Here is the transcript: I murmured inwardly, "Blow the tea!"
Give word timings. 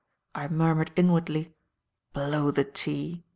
I 0.33 0.47
murmured 0.47 0.89
inwardly, 0.95 1.53
"Blow 2.11 2.49
the 2.49 2.63
tea!" 2.63 3.23